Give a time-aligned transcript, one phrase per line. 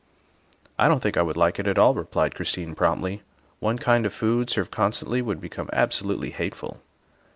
[0.79, 3.21] "I don't think I would like it at all," replied Chris tine promptly."
[3.59, 6.81] One kind of food served constantly would become absolutely hateful."